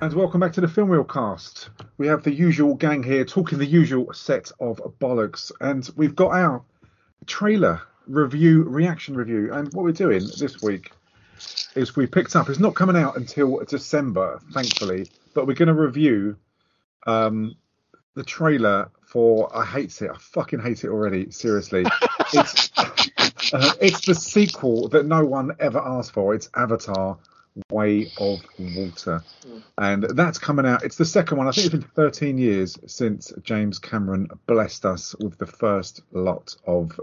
and 0.00 0.14
welcome 0.14 0.40
back 0.40 0.54
to 0.54 0.62
the 0.62 0.68
Film 0.68 0.88
Wheel 0.88 1.04
cast. 1.04 1.68
We 1.98 2.06
have 2.06 2.22
the 2.22 2.32
usual 2.32 2.74
gang 2.74 3.02
here 3.02 3.22
talking 3.22 3.58
the 3.58 3.66
usual 3.66 4.14
set 4.14 4.50
of 4.58 4.78
bollocks, 4.98 5.52
and 5.60 5.88
we've 5.94 6.16
got 6.16 6.30
our 6.30 6.62
trailer 7.26 7.82
review, 8.06 8.62
reaction 8.62 9.14
review. 9.14 9.52
And 9.52 9.70
what 9.74 9.84
we're 9.84 9.92
doing 9.92 10.22
this 10.38 10.62
week 10.62 10.92
is 11.74 11.96
we 11.96 12.06
picked 12.06 12.34
up. 12.34 12.48
It's 12.48 12.58
not 12.58 12.74
coming 12.74 12.96
out 12.96 13.18
until 13.18 13.62
December, 13.68 14.40
thankfully, 14.52 15.06
but 15.34 15.46
we're 15.46 15.52
going 15.52 15.68
to 15.68 15.74
review 15.74 16.34
um, 17.06 17.54
the 18.14 18.24
trailer 18.24 18.90
for. 19.02 19.54
I 19.54 19.66
hate 19.66 20.00
it. 20.00 20.10
I 20.10 20.16
fucking 20.16 20.60
hate 20.60 20.82
it 20.82 20.88
already. 20.88 21.30
Seriously, 21.30 21.84
it's 22.32 22.70
uh, 23.52 23.72
it's 23.82 24.06
the 24.06 24.14
sequel 24.14 24.88
that 24.88 25.04
no 25.04 25.26
one 25.26 25.54
ever 25.60 25.78
asked 25.78 26.12
for. 26.12 26.34
It's 26.34 26.48
Avatar 26.56 27.18
Way 27.70 28.10
of 28.18 28.40
Water. 28.58 29.22
And 29.78 30.02
that's 30.02 30.38
coming 30.38 30.66
out. 30.66 30.84
It's 30.84 30.96
the 30.96 31.04
second 31.04 31.38
one. 31.38 31.48
I 31.48 31.52
think 31.52 31.66
it's 31.66 31.74
been 31.74 31.90
13 31.94 32.38
years 32.38 32.78
since 32.86 33.32
James 33.42 33.78
Cameron 33.78 34.28
blessed 34.46 34.84
us 34.86 35.14
with 35.20 35.38
the 35.38 35.46
first 35.46 36.02
lot 36.12 36.56
of. 36.66 36.98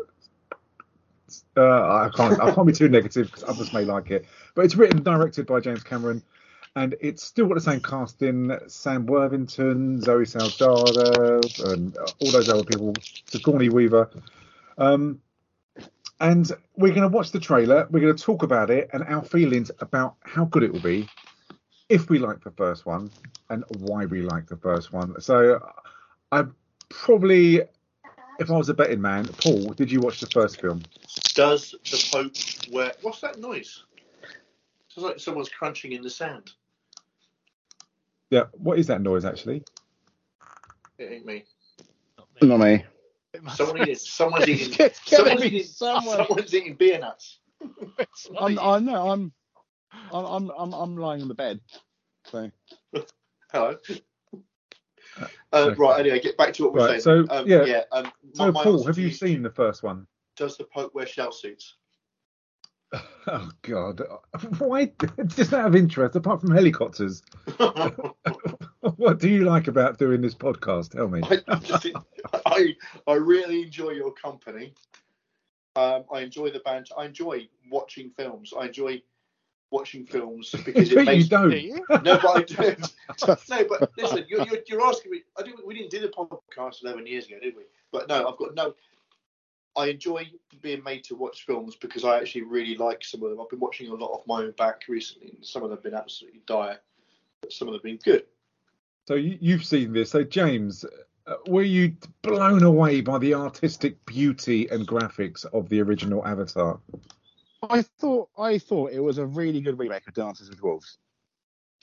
Uh, 1.55 1.61
I 1.61 2.09
can't. 2.15 2.39
I 2.41 2.53
can't 2.53 2.67
be 2.67 2.73
too 2.73 2.87
negative 2.89 3.27
because 3.27 3.43
others 3.43 3.73
may 3.73 3.83
like 3.83 4.11
it. 4.11 4.25
But 4.55 4.65
it's 4.65 4.75
written, 4.75 5.03
directed 5.03 5.45
by 5.45 5.59
James 5.59 5.83
Cameron, 5.83 6.23
and 6.75 6.95
it's 7.01 7.23
still 7.23 7.47
got 7.47 7.55
the 7.55 7.61
same 7.61 7.81
casting: 7.81 8.57
Sam 8.67 9.05
Worthington, 9.05 10.01
Zoe 10.01 10.25
Saldana, 10.25 11.41
and 11.65 11.97
all 11.97 12.31
those 12.31 12.49
other 12.49 12.63
people. 12.63 12.93
Sigourney 13.25 13.69
Weaver. 13.69 14.09
Um, 14.77 15.19
and 16.19 16.51
we're 16.75 16.93
going 16.93 17.09
to 17.09 17.15
watch 17.15 17.31
the 17.31 17.39
trailer. 17.39 17.87
We're 17.89 17.99
going 17.99 18.15
to 18.15 18.23
talk 18.23 18.43
about 18.43 18.69
it 18.69 18.89
and 18.93 19.03
our 19.03 19.23
feelings 19.23 19.71
about 19.79 20.15
how 20.21 20.45
good 20.45 20.63
it 20.63 20.73
will 20.73 20.79
be, 20.79 21.07
if 21.89 22.09
we 22.09 22.19
like 22.19 22.43
the 22.43 22.51
first 22.51 22.85
one, 22.85 23.11
and 23.49 23.63
why 23.79 24.05
we 24.05 24.21
like 24.21 24.47
the 24.47 24.57
first 24.57 24.91
one. 24.91 25.19
So, 25.21 25.65
I 26.31 26.45
probably, 26.89 27.61
if 28.39 28.49
I 28.49 28.57
was 28.57 28.69
a 28.69 28.73
betting 28.73 29.01
man, 29.01 29.25
Paul, 29.25 29.73
did 29.73 29.91
you 29.91 30.01
watch 30.01 30.19
the 30.19 30.27
first 30.27 30.59
film? 30.59 30.81
Does 31.33 31.75
the 31.89 32.09
Pope 32.11 32.35
wear. 32.73 32.93
What's 33.01 33.21
that 33.21 33.39
noise? 33.39 33.83
Sounds 34.89 35.05
like 35.05 35.19
someone's 35.19 35.49
crunching 35.49 35.91
in 35.91 36.01
the 36.01 36.09
sand. 36.09 36.51
Yeah. 38.29 38.45
What 38.53 38.79
is 38.79 38.87
that 38.87 39.01
noise 39.01 39.23
actually? 39.23 39.63
It 40.97 41.11
ain't 41.11 41.25
me. 41.25 41.45
Not 42.41 42.59
me. 42.59 42.73
It 42.73 42.81
must 42.81 42.96
Someone 43.53 43.75
be. 43.77 43.81
eating, 43.83 43.95
someone's 43.95 44.47
eating, 44.49 44.75
It's 44.85 45.09
someone's 45.09 45.43
eating, 45.45 45.63
someone. 45.63 46.17
someone's 46.27 46.53
eating 46.53 46.75
beer 46.75 46.99
nuts. 46.99 47.39
I'm. 48.39 48.59
I 48.59 48.79
know. 48.79 49.09
I'm, 49.09 49.31
I'm, 50.11 50.25
I'm, 50.25 50.51
I'm, 50.57 50.73
I'm 50.73 50.97
lying 50.97 51.21
on 51.21 51.27
the 51.27 51.33
bed. 51.35 51.59
So 52.25 52.51
Hello. 53.51 53.77
Uh, 55.19 55.25
okay. 55.53 55.75
right, 55.75 55.99
anyway, 56.01 56.19
get 56.19 56.37
back 56.37 56.53
to 56.53 56.63
what 56.65 56.73
we're 56.73 56.85
Right, 56.87 57.01
saying. 57.01 57.25
so, 57.27 57.33
um, 57.35 57.47
yeah. 57.47 57.63
yeah 57.65 57.81
um, 57.91 58.03
my- 58.03 58.11
So, 58.45 58.51
my 58.51 58.63
Paul, 58.63 58.83
have 58.85 58.95
to 58.95 59.01
you 59.01 59.09
seen 59.09 59.41
the 59.41 59.49
first 59.49 59.81
one? 59.81 60.05
Does 60.35 60.57
the 60.57 60.65
Pope 60.65 60.93
wear 60.93 61.05
shell 61.07 61.31
suits? 61.31 61.75
Oh 63.29 63.49
God! 63.63 64.01
Why? 64.59 64.85
Just 65.25 65.51
out 65.53 65.65
of 65.65 65.75
interest, 65.75 66.15
apart 66.15 66.39
from 66.39 66.51
helicopters, 66.55 67.21
what 68.95 69.19
do 69.19 69.27
you 69.27 69.43
like 69.43 69.67
about 69.67 69.97
doing 69.97 70.21
this 70.21 70.33
podcast? 70.33 70.91
Tell 70.91 71.09
me. 71.09 71.19
just, 71.61 71.87
I, 72.57 73.11
I 73.11 73.15
really 73.15 73.63
enjoy 73.63 73.91
your 73.91 74.11
company. 74.11 74.73
Um, 75.75 76.05
I 76.11 76.21
enjoy 76.21 76.49
the 76.51 76.59
band. 76.59 76.89
I 76.97 77.05
enjoy 77.05 77.47
watching 77.69 78.09
films. 78.09 78.53
I 78.57 78.65
enjoy 78.65 79.01
watching 79.71 80.05
films 80.05 80.51
because 80.65 80.91
it 80.91 81.05
But 81.05 81.17
you 81.17 81.25
don't. 81.25 81.49
Do 81.49 81.57
you? 81.57 81.85
No, 81.89 82.19
but 82.19 82.25
I 82.25 82.41
do. 82.43 82.75
no, 83.49 83.65
but 83.69 83.91
listen, 83.97 84.25
you're, 84.27 84.45
you're, 84.45 84.59
you're 84.67 84.85
asking 84.85 85.11
me. 85.11 85.21
I 85.37 85.43
didn't. 85.43 85.65
We 85.65 85.75
didn't 85.75 85.91
do 85.91 85.99
the 85.99 86.07
podcast 86.09 86.83
11 86.83 87.05
years 87.05 87.27
ago, 87.27 87.37
did 87.41 87.55
we? 87.55 87.63
But 87.91 88.07
no, 88.07 88.27
I've 88.27 88.37
got 88.37 88.55
no. 88.55 88.73
I 89.75 89.87
enjoy 89.87 90.27
being 90.63 90.83
made 90.83 91.03
to 91.03 91.15
watch 91.15 91.45
films 91.45 91.75
because 91.75 92.03
I 92.03 92.17
actually 92.17 92.41
really 92.41 92.75
like 92.75 93.03
some 93.03 93.21
of 93.21 93.29
them. 93.29 93.39
I've 93.39 93.49
been 93.49 93.59
watching 93.59 93.89
a 93.89 93.93
lot 93.93 94.09
off 94.09 94.25
my 94.25 94.41
own 94.41 94.51
back 94.57 94.81
recently, 94.89 95.33
and 95.35 95.45
some 95.45 95.61
of 95.63 95.69
them 95.69 95.77
have 95.77 95.83
been 95.83 95.93
absolutely 95.93 96.41
dire, 96.47 96.79
but 97.41 97.53
some 97.53 97.67
of 97.67 97.73
them 97.73 97.79
have 97.79 97.83
been 97.83 97.99
good. 98.03 98.25
So 99.07 99.13
you, 99.13 99.37
you've 99.39 99.63
seen 99.63 99.93
this. 99.93 100.09
So 100.09 100.23
James, 100.23 100.83
were 101.47 101.63
you 101.63 101.95
blown 102.21 102.63
away 102.63 103.01
by 103.01 103.17
the 103.17 103.33
artistic 103.33 104.03
beauty 104.05 104.67
and 104.69 104.87
graphics 104.87 105.45
of 105.53 105.69
the 105.69 105.81
original 105.81 106.25
Avatar? 106.25 106.79
I 107.69 107.81
thought, 107.81 108.29
I 108.37 108.57
thought 108.59 108.91
it 108.91 108.99
was 108.99 109.17
a 109.17 109.25
really 109.25 109.61
good 109.61 109.79
remake 109.79 110.07
of 110.07 110.13
Dances 110.13 110.49
with 110.49 110.61
Wolves 110.61 110.97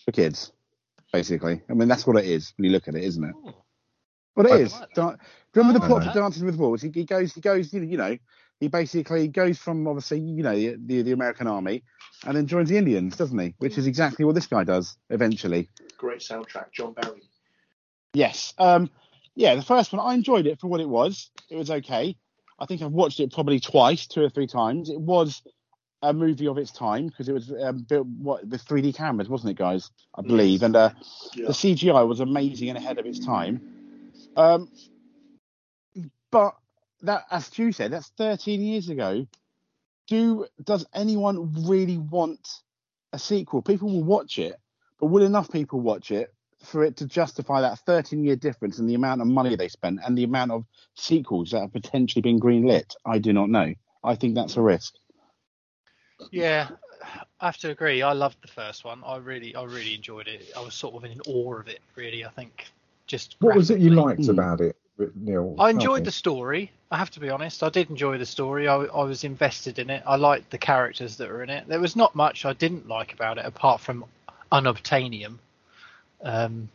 for 0.04 0.12
kids, 0.12 0.52
basically. 1.12 1.60
I 1.68 1.74
mean, 1.74 1.88
that's 1.88 2.06
what 2.06 2.16
it 2.16 2.26
is 2.26 2.52
when 2.56 2.66
you 2.66 2.70
look 2.72 2.88
at 2.88 2.94
it, 2.94 3.04
isn't 3.04 3.24
it? 3.24 3.34
Oh, 3.44 3.54
Well, 4.36 4.46
it 4.46 4.52
I 4.52 4.56
is. 4.56 4.72
like. 4.72 4.94
Dan- 4.94 5.18
do 5.52 5.60
you 5.60 5.66
remember 5.66 5.80
the 5.80 5.86
plot 5.86 5.98
like 6.02 6.12
to 6.12 6.14
that. 6.14 6.20
Dances 6.20 6.42
with 6.42 6.56
Wolves? 6.56 6.82
He, 6.82 6.90
he 6.92 7.04
goes, 7.04 7.32
he 7.34 7.40
goes, 7.40 7.72
you 7.72 7.80
you 7.82 7.96
know, 7.96 8.16
he 8.60 8.68
basically 8.68 9.28
goes 9.28 9.58
from 9.58 9.86
obviously, 9.86 10.20
you 10.20 10.42
know, 10.42 10.54
the, 10.54 10.76
the 10.84 11.02
the 11.02 11.12
American 11.12 11.46
army, 11.46 11.82
and 12.24 12.36
then 12.36 12.46
joins 12.46 12.68
the 12.68 12.76
Indians, 12.76 13.16
doesn't 13.16 13.38
he? 13.38 13.54
Which 13.58 13.78
is 13.78 13.86
exactly 13.86 14.24
what 14.24 14.34
this 14.34 14.46
guy 14.46 14.64
does 14.64 14.96
eventually. 15.10 15.70
Great 15.98 16.20
soundtrack, 16.20 16.72
John 16.72 16.92
Barry. 16.94 17.22
Yes. 18.14 18.54
Um. 18.58 18.90
Yeah, 19.36 19.54
the 19.56 19.62
first 19.62 19.92
one 19.92 20.04
I 20.04 20.14
enjoyed 20.14 20.46
it 20.46 20.60
for 20.60 20.68
what 20.68 20.80
it 20.80 20.88
was. 20.88 21.30
It 21.50 21.56
was 21.56 21.70
okay. 21.70 22.16
I 22.58 22.66
think 22.66 22.82
I've 22.82 22.92
watched 22.92 23.20
it 23.20 23.32
probably 23.32 23.60
twice, 23.60 24.06
two 24.06 24.22
or 24.22 24.30
three 24.30 24.46
times. 24.46 24.90
It 24.90 25.00
was 25.00 25.42
a 26.02 26.12
movie 26.12 26.46
of 26.46 26.58
its 26.58 26.70
time 26.70 27.06
because 27.08 27.28
it 27.28 27.32
was 27.32 27.52
um, 27.62 27.78
built 27.78 28.06
what 28.06 28.46
with 28.46 28.64
3D 28.64 28.94
cameras, 28.94 29.28
wasn't 29.28 29.50
it, 29.50 29.56
guys? 29.56 29.90
I 30.14 30.22
believe, 30.22 30.62
and 30.62 30.76
uh, 30.76 30.90
Yeah. 31.34 31.46
the 31.46 31.52
CGI 31.52 32.06
was 32.06 32.20
amazing 32.20 32.68
and 32.68 32.78
ahead 32.78 32.98
of 32.98 33.06
its 33.06 33.24
time. 33.24 33.60
Um, 34.36 34.70
but 36.30 36.54
that, 37.02 37.24
as 37.30 37.46
Stu 37.46 37.72
said, 37.72 37.92
that's 37.92 38.08
13 38.18 38.60
years 38.60 38.88
ago. 38.88 39.26
Do 40.06 40.46
does 40.62 40.84
anyone 40.92 41.66
really 41.66 41.96
want 41.96 42.46
a 43.14 43.18
sequel? 43.18 43.62
People 43.62 43.88
will 43.90 44.04
watch 44.04 44.38
it, 44.38 44.54
but 45.00 45.06
will 45.06 45.24
enough 45.24 45.50
people 45.50 45.80
watch 45.80 46.10
it 46.10 46.33
for 46.66 46.84
it 46.84 46.96
to 46.98 47.06
justify 47.06 47.60
that 47.60 47.78
13 47.80 48.24
year 48.24 48.36
difference 48.36 48.78
in 48.78 48.86
the 48.86 48.94
amount 48.94 49.20
of 49.20 49.26
money 49.26 49.56
they 49.56 49.68
spent 49.68 50.00
and 50.04 50.16
the 50.16 50.24
amount 50.24 50.50
of 50.50 50.64
sequels 50.94 51.50
that 51.50 51.60
have 51.60 51.72
potentially 51.72 52.22
been 52.22 52.40
greenlit? 52.40 52.94
I 53.04 53.18
do 53.18 53.32
not 53.32 53.50
know. 53.50 53.74
I 54.02 54.14
think 54.16 54.34
that's 54.34 54.56
a 54.56 54.62
risk. 54.62 54.94
Yeah, 56.30 56.68
I 57.40 57.46
have 57.46 57.56
to 57.58 57.70
agree. 57.70 58.02
I 58.02 58.12
loved 58.12 58.40
the 58.42 58.48
first 58.48 58.84
one. 58.84 59.02
I 59.04 59.16
really, 59.16 59.54
I 59.54 59.64
really 59.64 59.94
enjoyed 59.94 60.28
it. 60.28 60.52
I 60.56 60.60
was 60.60 60.74
sort 60.74 60.94
of 60.94 61.04
in 61.04 61.20
awe 61.26 61.54
of 61.58 61.68
it. 61.68 61.80
Really, 61.96 62.24
I 62.24 62.30
think 62.30 62.66
just. 63.06 63.36
What 63.40 63.56
was 63.56 63.70
it 63.70 63.80
you 63.80 63.90
liked 63.90 64.24
Hmm. 64.24 64.30
about 64.30 64.60
it, 64.60 64.76
Neil? 65.14 65.56
I 65.58 65.70
enjoyed 65.70 65.98
Okay. 65.98 66.04
the 66.04 66.12
story. 66.12 66.70
I 66.90 66.96
have 66.96 67.10
to 67.12 67.20
be 67.20 67.30
honest. 67.30 67.62
I 67.62 67.68
did 67.68 67.90
enjoy 67.90 68.18
the 68.18 68.26
story. 68.26 68.68
I, 68.68 68.76
I 68.76 69.04
was 69.04 69.24
invested 69.24 69.78
in 69.78 69.90
it. 69.90 70.02
I 70.06 70.16
liked 70.16 70.50
the 70.50 70.58
characters 70.58 71.16
that 71.16 71.28
were 71.28 71.42
in 71.42 71.50
it. 71.50 71.66
There 71.68 71.80
was 71.80 71.96
not 71.96 72.14
much 72.14 72.44
I 72.44 72.52
didn't 72.52 72.88
like 72.88 73.12
about 73.12 73.38
it, 73.38 73.44
apart 73.44 73.80
from 73.80 74.04
unobtainium, 74.52 75.38
um, 76.24 76.68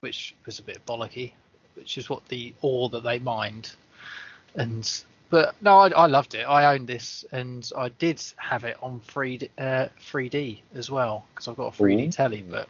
which 0.00 0.34
was 0.46 0.58
a 0.58 0.62
bit 0.62 0.84
bollocky, 0.86 1.32
which 1.74 1.98
is 1.98 2.10
what 2.10 2.26
the 2.28 2.54
ore 2.62 2.88
that 2.90 3.04
they 3.04 3.18
mined. 3.20 3.72
And 4.56 4.90
but 5.30 5.54
no, 5.62 5.78
I, 5.78 5.88
I 5.90 6.06
loved 6.06 6.34
it. 6.34 6.44
I 6.44 6.74
owned 6.74 6.88
this, 6.88 7.24
and 7.32 7.70
I 7.76 7.90
did 7.90 8.22
have 8.38 8.64
it 8.64 8.76
on 8.82 9.00
3D, 9.00 9.50
uh, 9.58 9.88
3D 10.00 10.62
as 10.74 10.90
well 10.90 11.26
because 11.34 11.48
I've 11.48 11.56
got 11.56 11.74
a 11.78 11.82
3D 11.82 12.08
Ooh. 12.08 12.10
telly, 12.10 12.44
but. 12.48 12.68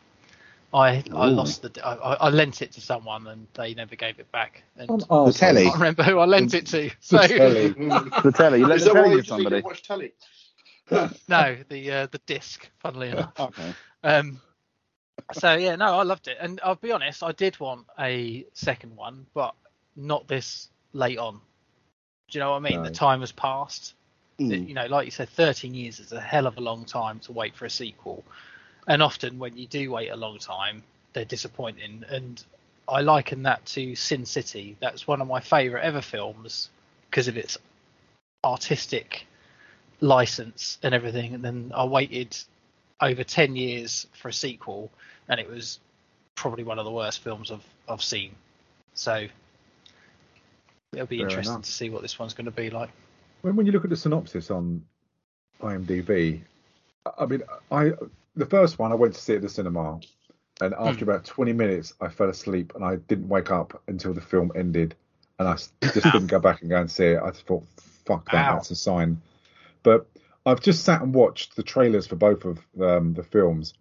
I, 0.74 1.02
I 1.14 1.28
lost 1.28 1.62
the 1.62 1.72
I, 1.82 1.94
I 1.94 2.14
I 2.26 2.28
lent 2.28 2.60
it 2.60 2.72
to 2.72 2.80
someone 2.82 3.26
and 3.26 3.46
they 3.54 3.74
never 3.74 3.96
gave 3.96 4.18
it 4.20 4.30
back. 4.32 4.64
And 4.76 4.90
On 4.90 4.98
The 5.24 5.32
arsehole. 5.32 5.32
telly. 5.32 5.60
I 5.60 5.70
can't 5.70 5.76
remember 5.76 6.02
who 6.02 6.18
I 6.18 6.26
lent 6.26 6.54
it 6.54 6.66
to. 6.66 6.90
So 7.00 7.20
The 7.20 7.28
telly. 7.28 7.74
The 8.22 8.32
telly. 8.32 8.60
You 8.60 8.66
let 8.66 8.76
Is 8.76 8.84
the 8.84 8.90
telly 8.90 9.10
you 9.10 9.16
to 9.16 9.22
just 9.22 9.36
need 9.38 9.50
to 9.50 9.56
somebody. 9.56 9.62
watch 9.64 9.82
telly? 9.82 10.12
no, 11.28 11.56
the 11.68 11.90
uh, 11.90 12.06
the 12.06 12.18
disc, 12.26 12.68
funnily 12.78 13.08
enough. 13.10 13.34
Okay. 13.38 13.74
Um, 14.04 14.40
so 15.32 15.54
yeah, 15.54 15.76
no, 15.76 15.98
I 15.98 16.02
loved 16.02 16.28
it, 16.28 16.38
and 16.40 16.60
I'll 16.62 16.74
be 16.74 16.92
honest, 16.92 17.22
I 17.22 17.32
did 17.32 17.58
want 17.60 17.86
a 17.98 18.46
second 18.54 18.96
one, 18.96 19.26
but 19.34 19.54
not 19.96 20.28
this 20.28 20.68
late 20.92 21.18
on. 21.18 21.40
Do 22.30 22.38
you 22.38 22.40
know 22.40 22.50
what 22.50 22.56
I 22.56 22.60
mean? 22.60 22.82
No. 22.82 22.84
The 22.84 22.94
time 22.94 23.20
has 23.20 23.32
passed. 23.32 23.94
Mm. 24.38 24.68
You 24.68 24.74
know, 24.74 24.86
like 24.86 25.06
you 25.06 25.10
said, 25.10 25.28
13 25.30 25.74
years 25.74 25.98
is 25.98 26.12
a 26.12 26.20
hell 26.20 26.46
of 26.46 26.56
a 26.58 26.60
long 26.60 26.84
time 26.84 27.18
to 27.20 27.32
wait 27.32 27.56
for 27.56 27.64
a 27.64 27.70
sequel, 27.70 28.24
and 28.86 29.02
often 29.02 29.38
when 29.38 29.56
you 29.56 29.66
do 29.66 29.90
wait 29.90 30.08
a 30.08 30.16
long 30.16 30.38
time, 30.38 30.82
they're 31.12 31.24
disappointing. 31.24 32.04
And 32.08 32.42
I 32.88 33.02
liken 33.02 33.42
that 33.42 33.64
to 33.66 33.94
Sin 33.94 34.24
City. 34.24 34.76
That's 34.80 35.06
one 35.06 35.20
of 35.20 35.28
my 35.28 35.40
favourite 35.40 35.84
ever 35.84 36.00
films 36.00 36.70
because 37.10 37.28
of 37.28 37.36
its 37.36 37.58
artistic 38.44 39.26
license 40.00 40.78
and 40.82 40.94
everything. 40.94 41.34
And 41.34 41.44
then 41.44 41.72
I 41.74 41.84
waited 41.84 42.36
over 43.00 43.24
10 43.24 43.56
years 43.56 44.06
for 44.12 44.28
a 44.28 44.32
sequel, 44.32 44.90
and 45.28 45.38
it 45.40 45.48
was 45.48 45.80
probably 46.34 46.64
one 46.64 46.78
of 46.78 46.84
the 46.84 46.90
worst 46.90 47.22
films 47.22 47.50
I've, 47.50 47.64
I've 47.88 48.02
seen. 48.02 48.34
So 48.94 49.26
it'll 50.92 51.06
be 51.06 51.18
Fair 51.18 51.28
interesting 51.28 51.54
enough. 51.54 51.64
to 51.64 51.72
see 51.72 51.90
what 51.90 52.02
this 52.02 52.18
one's 52.18 52.34
going 52.34 52.46
to 52.46 52.50
be 52.50 52.70
like. 52.70 52.90
When, 53.42 53.56
when 53.56 53.66
you 53.66 53.72
look 53.72 53.84
at 53.84 53.90
the 53.90 53.96
synopsis 53.96 54.50
on 54.50 54.84
IMDb, 55.60 56.40
I- 57.06 57.10
I 57.18 57.26
mean, 57.26 57.42
I 57.70 57.92
the 58.36 58.46
first 58.46 58.78
one 58.78 58.92
I 58.92 58.94
went 58.94 59.14
to 59.14 59.20
see 59.20 59.34
at 59.34 59.42
the 59.42 59.48
cinema, 59.48 60.00
and 60.60 60.74
hmm. 60.74 60.86
after 60.86 61.04
about 61.04 61.24
20 61.24 61.52
minutes, 61.52 61.94
I 62.00 62.08
fell 62.08 62.28
asleep 62.28 62.72
and 62.74 62.84
I 62.84 62.96
didn't 62.96 63.28
wake 63.28 63.50
up 63.50 63.82
until 63.88 64.14
the 64.14 64.20
film 64.20 64.52
ended, 64.54 64.94
and 65.38 65.48
I 65.48 65.54
just 65.54 65.72
didn't 65.80 66.26
go 66.26 66.38
back 66.38 66.62
and 66.62 66.70
go 66.70 66.80
and 66.80 66.90
see 66.90 67.06
it. 67.06 67.20
I 67.22 67.30
just 67.30 67.46
thought, 67.46 67.64
fuck 68.04 68.30
that, 68.30 68.50
Ow. 68.50 68.54
that's 68.54 68.70
a 68.70 68.76
sign. 68.76 69.20
But 69.82 70.06
I've 70.48 70.62
just 70.62 70.82
sat 70.82 71.02
and 71.02 71.14
watched 71.14 71.56
the 71.56 71.62
trailers 71.62 72.06
for 72.06 72.16
both 72.16 72.46
of 72.46 72.58
um, 72.80 73.12
the 73.12 73.22
films, 73.22 73.74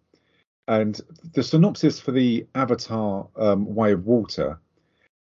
and 0.67 0.99
the 1.33 1.41
synopsis 1.41 2.01
for 2.01 2.11
the 2.11 2.45
Avatar 2.53 3.29
um, 3.37 3.73
Way 3.73 3.93
of 3.93 4.05
Water, 4.05 4.59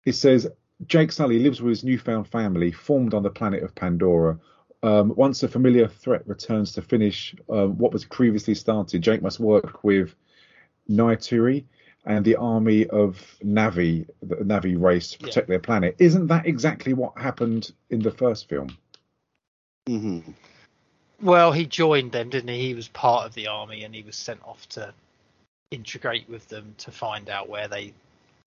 it 0.04 0.14
says 0.14 0.48
Jake 0.86 1.12
Sully 1.12 1.38
lives 1.38 1.62
with 1.62 1.70
his 1.70 1.84
newfound 1.84 2.26
family 2.26 2.72
formed 2.72 3.14
on 3.14 3.22
the 3.22 3.30
planet 3.30 3.62
of 3.62 3.76
Pandora. 3.76 4.40
Um, 4.82 5.14
once 5.14 5.44
a 5.44 5.48
familiar 5.48 5.86
threat 5.86 6.26
returns 6.26 6.72
to 6.72 6.82
finish 6.82 7.34
um, 7.48 7.78
what 7.78 7.92
was 7.92 8.04
previously 8.04 8.54
started, 8.54 9.02
Jake 9.02 9.22
must 9.22 9.38
work 9.38 9.84
with 9.84 10.16
Neytiri 10.90 11.64
and 12.04 12.24
the 12.24 12.36
army 12.36 12.86
of 12.88 13.36
Na'vi, 13.44 14.08
the 14.20 14.36
Na'vi 14.36 14.80
race, 14.80 15.12
to 15.12 15.18
protect 15.18 15.46
their 15.46 15.60
planet. 15.60 15.94
Isn't 16.00 16.26
that 16.26 16.46
exactly 16.46 16.92
what 16.92 17.16
happened 17.16 17.70
in 17.88 18.00
the 18.00 18.10
first 18.10 18.48
film? 18.48 18.76
hmm 19.86 20.18
Well, 21.20 21.52
he 21.52 21.66
joined 21.66 22.12
them, 22.12 22.30
didn't 22.30 22.48
he? 22.50 22.60
He 22.68 22.74
was 22.74 22.88
part 22.88 23.26
of 23.26 23.34
the 23.34 23.46
army, 23.46 23.84
and 23.84 23.94
he 23.94 24.02
was 24.02 24.16
sent 24.16 24.42
off 24.44 24.68
to 24.70 24.92
integrate 25.70 26.28
with 26.28 26.46
them 26.48 26.74
to 26.78 26.90
find 26.90 27.28
out 27.30 27.48
where 27.48 27.68
they 27.68 27.92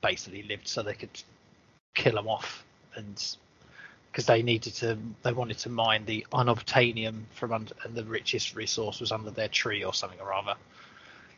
basically 0.02 0.44
lived, 0.44 0.68
so 0.68 0.84
they 0.84 0.94
could 0.94 1.22
kill 1.96 2.16
them 2.16 2.28
off, 2.28 2.64
and 2.96 3.36
because 4.12 4.26
they 4.26 4.42
needed 4.42 4.74
to, 4.76 4.98
they 5.24 5.34
wanted 5.34 5.58
to 5.60 5.70
mine 5.70 6.06
the 6.06 6.26
unobtainium 6.32 7.24
from 7.34 7.54
under, 7.54 7.74
and 7.84 7.96
the 7.96 8.04
richest 8.06 8.56
resource 8.56 9.00
was 9.00 9.12
under 9.12 9.32
their 9.32 9.48
tree 9.48 9.84
or 9.84 9.94
something 9.94 10.20
or 10.20 10.34
other. 10.34 10.56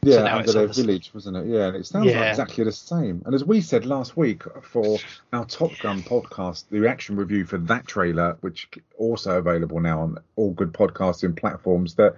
Yeah, 0.04 0.24
now 0.24 0.40
under 0.40 0.52
their 0.52 0.62
obviously- 0.64 0.84
village, 0.86 1.12
wasn't 1.14 1.38
it? 1.38 1.46
Yeah, 1.46 1.68
and 1.68 1.76
it 1.76 1.86
sounds 1.86 2.08
like 2.08 2.30
exactly 2.30 2.64
the 2.64 2.72
same. 2.72 3.22
And 3.26 3.36
as 3.36 3.44
we 3.46 3.62
said 3.62 3.86
last 3.86 4.18
week 4.18 4.44
for 4.64 4.98
our 5.32 5.46
Top 5.46 5.72
Gun 5.80 6.02
podcast, 6.02 6.66
the 6.70 6.80
reaction 6.80 7.16
review 7.16 7.46
for 7.46 7.60
that 7.60 7.86
trailer, 7.86 8.38
which 8.42 8.68
also 8.98 9.38
available 9.38 9.80
now 9.80 10.02
on 10.02 10.18
all 10.36 10.52
good 10.54 10.74
podcasting 10.74 11.38
platforms, 11.38 11.96
that 11.96 12.16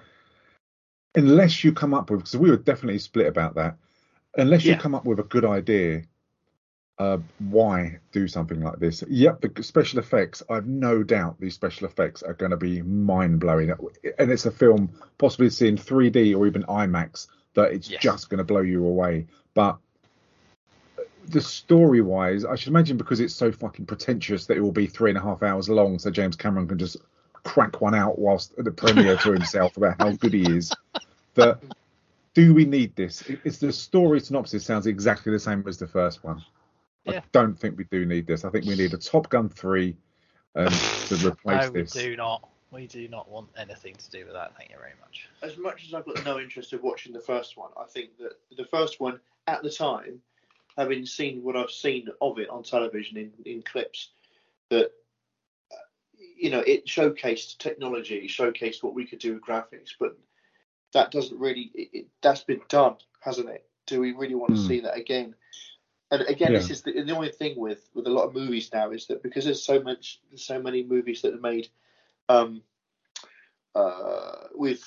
unless 1.16 1.64
you 1.64 1.74
come 1.74 1.94
up 1.94 2.10
with, 2.10 2.22
because 2.22 2.38
we 2.38 2.50
were 2.50 2.58
definitely 2.58 3.00
split 3.00 3.28
about 3.28 3.56
that, 3.56 3.76
unless 4.38 4.64
you 4.64 4.72
Yeah. 4.72 4.80
come 4.80 4.96
up 4.96 5.04
with 5.06 5.20
a 5.20 5.24
good 5.24 5.46
idea, 5.46 6.04
uh, 7.00 7.18
why 7.40 8.00
do 8.14 8.28
something 8.30 8.62
like 8.62 8.80
this? 8.80 9.04
Yep, 9.10 9.42
the 9.42 9.64
special 9.64 10.00
effects. 10.00 10.42
I've 10.50 10.68
no 10.68 11.04
doubt 11.04 11.40
these 11.40 11.56
special 11.56 11.88
effects 11.88 12.24
are 12.24 12.34
going 12.34 12.52
to 12.52 12.58
be 12.58 12.82
mind 12.82 13.42
blowing, 13.42 13.72
and 14.18 14.32
it's 14.32 14.46
a 14.46 14.52
film 14.52 14.92
possibly 15.18 15.50
seen 15.50 15.76
3D 15.76 16.34
or 16.34 16.48
even 16.48 16.64
IMAX 16.64 17.28
that 17.54 17.72
it's 17.72 17.90
Yes. 17.90 18.02
just 18.02 18.30
going 18.30 18.40
to 18.40 18.44
blow 18.44 18.62
you 18.62 18.86
away. 18.86 19.26
But 19.54 19.78
the 21.28 21.42
story 21.42 22.02
wise, 22.02 22.46
I 22.46 22.56
should 22.56 22.70
imagine 22.70 22.98
because 22.98 23.20
it's 23.20 23.34
so 23.34 23.52
fucking 23.52 23.86
pretentious 23.86 24.46
that 24.48 24.58
it 24.58 24.62
will 24.62 24.72
be 24.72 24.88
three 24.88 25.10
and 25.12 25.18
a 25.18 25.22
half 25.22 25.44
hours 25.44 25.70
long, 25.70 26.00
so 26.00 26.10
James 26.12 26.36
Cameron 26.36 26.68
can 26.68 26.78
just 26.78 26.98
crack 27.44 27.82
one 27.82 27.94
out 27.96 28.18
whilst 28.20 28.54
at 28.58 28.66
the 28.66 28.72
premiere 28.72 29.18
to 29.18 29.32
himself 29.32 29.78
about 29.78 29.96
how 30.00 30.12
good 30.12 30.34
he 30.34 30.44
is. 30.44 30.72
That 31.36 31.64
do 32.36 32.54
we 32.54 32.64
need 32.64 32.96
this? 32.96 33.24
It's 33.44 33.58
the 33.58 33.72
story 33.72 34.20
synopsis 34.20 34.64
sounds 34.64 34.86
exactly 34.86 35.32
the 35.32 35.40
same 35.40 35.64
as 35.68 35.80
the 35.80 35.88
first 35.88 36.24
one. 36.24 36.44
Yeah. 37.06 37.18
I 37.20 37.24
don't 37.32 37.60
think 37.60 37.76
we 37.76 37.86
do 37.86 38.06
need 38.06 38.28
this. 38.28 38.46
I 38.46 38.50
think 38.52 38.66
we 38.66 38.76
need 38.76 38.94
a 38.94 38.98
Top 38.98 39.30
Gun 39.30 39.50
three 39.50 39.96
um, 40.56 40.68
to 40.68 41.16
replace 41.28 41.66
no, 41.66 41.72
we 41.72 41.82
this. 41.82 41.92
do 41.94 42.16
not. 42.16 42.48
We 42.74 42.88
do 42.88 43.08
not 43.08 43.30
want 43.30 43.50
anything 43.56 43.96
to 43.96 44.10
do 44.10 44.26
with 44.26 44.34
that. 44.34 44.58
Thank 44.58 44.72
you 44.72 44.78
very 44.78 44.94
much. 45.00 45.28
as 45.44 45.58
much 45.58 45.86
as 45.86 45.94
I've 45.94 46.06
got 46.06 46.26
no 46.26 46.40
interest 46.40 46.74
in 46.74 46.82
watching 46.82 47.14
the 47.14 47.20
first 47.20 47.56
one, 47.56 47.70
I 47.78 47.86
think 47.86 48.18
that 48.18 48.34
the 48.58 48.66
first 48.66 49.00
one 49.00 49.20
at 49.48 49.62
the 49.62 49.70
time, 49.70 50.22
having 50.76 51.06
seen 51.06 51.44
what 51.44 51.56
I've 51.56 51.70
seen 51.70 52.08
of 52.22 52.40
it 52.40 52.50
on 52.50 52.64
television 52.64 53.18
in, 53.18 53.32
in 53.46 53.62
clips, 53.62 54.10
that 54.70 54.92
uh, 55.72 55.76
you 56.38 56.50
know 56.50 56.62
it 56.62 56.88
showcased 56.88 57.60
technology, 57.60 58.28
showcased 58.28 58.82
what 58.82 58.96
we 58.96 59.06
could 59.06 59.20
do 59.20 59.34
with 59.34 59.44
graphics, 59.44 59.92
but 60.00 60.18
that 60.94 61.12
doesn't 61.12 61.40
really 61.40 61.72
it, 61.76 61.90
it, 61.94 62.08
that's 62.22 62.44
been 62.44 62.62
done, 62.70 62.96
hasn't 63.20 63.50
it? 63.50 63.68
Do 63.86 64.00
we 64.00 64.14
really 64.14 64.36
want 64.36 64.56
to 64.56 64.62
Hmm. 64.62 64.68
see 64.68 64.80
that 64.80 64.98
again? 64.98 65.36
And 66.12 66.22
again, 66.24 66.54
this 66.54 66.70
is 66.72 66.82
the, 66.84 66.92
the 67.04 67.16
only 67.16 67.30
thing 67.30 67.58
with 67.60 67.88
with 67.94 68.08
a 68.08 68.12
lot 68.12 68.26
of 68.26 68.34
movies 68.34 68.72
now 68.74 68.90
is 68.92 69.06
that 69.08 69.22
because 69.22 69.46
there's 69.46 69.64
so 69.64 69.82
much, 69.82 70.20
there's 70.32 70.46
so 70.46 70.62
many 70.62 70.84
movies 70.84 71.22
that 71.22 71.34
are 71.34 71.40
made 71.40 71.68
um, 72.30 72.62
uh, 73.76 74.48
with 74.54 74.84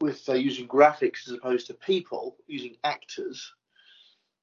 with 0.00 0.28
uh, 0.28 0.34
using 0.34 0.68
graphics 0.68 1.26
as 1.26 1.34
opposed 1.34 1.66
to 1.66 1.74
people 1.74 2.36
using 2.46 2.76
actors, 2.84 3.52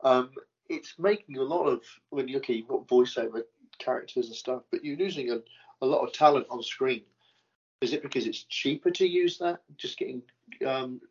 um, 0.03 0.31
it's 0.69 0.95
making 0.99 1.37
a 1.37 1.43
lot 1.43 1.65
of 1.65 1.81
when 2.09 2.27
you 2.27 2.37
okay, 2.37 2.53
you've 2.53 2.67
got 2.67 2.87
voiceover 2.87 3.41
characters 3.79 4.27
and 4.27 4.35
stuff, 4.35 4.63
but 4.71 4.83
you're 4.83 4.97
losing 4.97 5.31
a, 5.31 5.39
a 5.81 5.85
lot 5.85 6.05
of 6.05 6.13
talent 6.13 6.45
on 6.49 6.61
screen. 6.63 7.01
Is 7.81 7.93
it 7.93 8.01
because 8.01 8.25
it's 8.25 8.43
cheaper 8.43 8.89
to 8.91 9.07
use 9.07 9.37
that, 9.39 9.61
just 9.77 9.97
getting 9.97 10.21
um, 10.65 11.01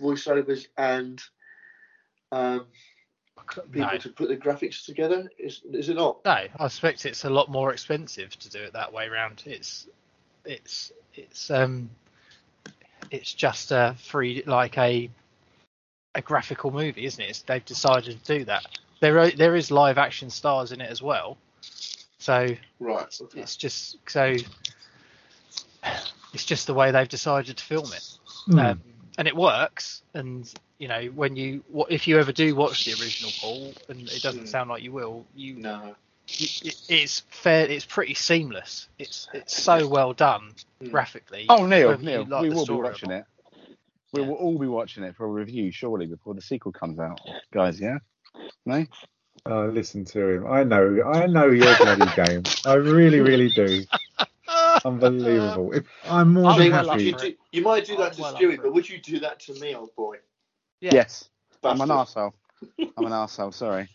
voiceovers 0.00 0.66
and 0.76 1.22
um, 2.32 2.66
people 3.70 3.92
No. 3.92 3.98
to 3.98 4.08
put 4.08 4.28
the 4.28 4.36
graphics 4.36 4.84
together? 4.84 5.30
Is 5.38 5.62
is 5.72 5.88
it 5.88 5.94
not? 5.94 6.24
No, 6.24 6.32
I 6.58 6.68
suspect 6.68 7.06
it's 7.06 7.24
a 7.24 7.30
lot 7.30 7.50
more 7.50 7.72
expensive 7.72 8.38
to 8.38 8.50
do 8.50 8.62
it 8.62 8.72
that 8.72 8.92
way 8.92 9.08
round. 9.08 9.42
It's 9.46 9.86
it's 10.46 10.92
it's 11.14 11.50
um 11.50 11.90
it's 13.10 13.32
just 13.32 13.70
a 13.72 13.94
free 13.98 14.42
like 14.46 14.78
a 14.78 15.10
a 16.14 16.22
graphical 16.22 16.70
movie, 16.70 17.04
isn't 17.04 17.22
it? 17.22 17.28
It's, 17.30 17.42
they've 17.42 17.64
decided 17.64 18.24
to 18.24 18.38
do 18.38 18.44
that. 18.46 18.66
There 19.00 19.18
are, 19.18 19.30
there 19.30 19.54
is 19.54 19.70
live 19.70 19.98
action 19.98 20.30
stars 20.30 20.72
in 20.72 20.80
it 20.80 20.90
as 20.90 21.02
well, 21.02 21.36
so 22.18 22.54
Right. 22.80 23.20
Okay. 23.20 23.40
it's 23.40 23.56
just 23.56 23.98
so 24.08 24.34
it's 26.32 26.44
just 26.44 26.66
the 26.66 26.74
way 26.74 26.90
they've 26.90 27.08
decided 27.08 27.56
to 27.56 27.64
film 27.64 27.92
it. 27.92 28.08
Hmm. 28.46 28.58
um, 28.58 28.82
and 29.18 29.28
it 29.28 29.36
works. 29.36 30.02
And 30.14 30.52
you 30.78 30.88
know, 30.88 31.06
when 31.14 31.36
you 31.36 31.62
what 31.68 31.90
if 31.90 32.06
you 32.08 32.18
ever 32.18 32.32
do 32.32 32.54
watch 32.54 32.84
the 32.84 32.92
original 32.92 33.30
Paul, 33.40 33.72
and 33.88 34.00
it 34.08 34.22
doesn't 34.22 34.42
Hmm. 34.42 34.46
sound 34.46 34.70
like 34.70 34.82
you 34.82 34.92
will, 34.92 35.24
you, 35.34 35.54
No. 35.54 35.94
You 36.28 36.70
it's 36.88 37.20
fair. 37.30 37.66
It's 37.68 37.84
pretty 37.84 38.14
seamless. 38.14 38.88
It's 38.98 39.28
it's 39.32 39.54
so 39.54 39.86
well 39.88 40.12
done 40.12 40.54
Hmm. 40.80 40.88
graphically. 40.90 41.46
Oh, 41.48 41.66
Neil, 41.66 41.98
Neil, 41.98 42.26
like 42.28 42.42
we 42.42 42.50
will 42.50 42.66
be 42.66 42.72
watching 42.74 43.10
it. 43.10 43.24
We 44.12 44.20
Yeah. 44.20 44.26
will 44.28 44.34
all 44.36 44.58
be 44.58 44.66
watching 44.66 45.04
it 45.04 45.16
for 45.16 45.24
a 45.26 45.30
review, 45.30 45.70
surely, 45.72 46.06
before 46.06 46.34
the 46.34 46.42
sequel 46.42 46.72
comes 46.72 46.98
out, 46.98 47.20
guys. 47.52 47.80
Yeah, 47.80 47.98
no. 48.64 48.86
Oh, 49.46 49.66
listen 49.66 50.04
to 50.06 50.28
him. 50.28 50.46
I 50.46 50.64
know. 50.64 51.02
I 51.04 51.26
know 51.26 51.50
your 51.50 51.76
bloody 51.76 52.06
game. 52.16 52.42
I 52.64 52.74
really, 52.74 53.20
really 53.20 53.48
do. 53.50 53.84
Unbelievable. 54.84 55.72
If, 55.72 55.84
I'm 56.04 56.32
more 56.32 56.50
I'm 56.52 56.58
than 56.58 56.70
well 56.72 56.88
happy. 56.88 57.04
you, 57.04 57.12
do, 57.12 57.34
you 57.52 57.62
might 57.62 57.84
do 57.84 57.96
that 57.96 58.10
I'm 58.12 58.16
to 58.16 58.22
well 58.22 58.34
Stewie, 58.34 58.56
but 58.62 58.72
would 58.72 58.88
you 58.88 58.98
do 58.98 59.18
that 59.20 59.40
to 59.40 59.54
me, 59.54 59.74
old 59.74 59.94
boy? 59.96 60.16
Yeah. 60.80 60.94
Yes, 60.94 61.28
I'm 61.64 61.80
an 61.80 61.88
Bastard. 61.88 61.90
arsehole. 61.90 62.32
I'm 62.96 63.06
an 63.06 63.12
arsehole. 63.12 63.54
Sorry. 63.54 63.88